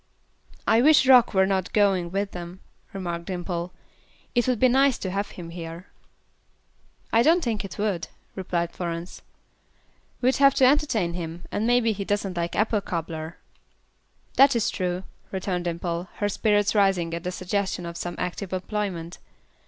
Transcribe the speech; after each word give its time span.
"I 0.67 0.81
wish 0.81 1.05
Rock 1.05 1.35
were 1.35 1.45
not 1.45 1.73
going 1.73 2.09
with 2.09 2.31
them," 2.31 2.59
remarked 2.91 3.25
Dimple. 3.25 3.71
"It 4.33 4.47
would 4.47 4.57
be 4.59 4.67
nice 4.67 4.97
to 4.97 5.11
have 5.11 5.29
him 5.37 5.51
here." 5.51 5.89
"I 7.13 7.21
don't 7.21 7.43
think 7.43 7.63
it 7.63 7.77
would," 7.77 8.07
replied 8.33 8.71
Florence; 8.71 9.21
"we'd 10.19 10.37
have 10.37 10.55
to 10.55 10.65
entertain 10.65 11.13
him, 11.13 11.43
and 11.51 11.67
maybe 11.67 11.91
he 11.91 12.03
doesn't 12.03 12.35
like 12.35 12.55
'apple 12.55 12.81
cobbler.'" 12.81 13.37
"That 14.37 14.55
is 14.55 14.71
true," 14.71 15.03
returned 15.31 15.65
Dimple, 15.65 16.09
her 16.15 16.29
spirits 16.29 16.73
rising 16.73 17.13
at 17.13 17.23
the 17.23 17.31
suggestion 17.31 17.85
of 17.85 17.95
some 17.95 18.15
active 18.17 18.51
employment. 18.53 19.19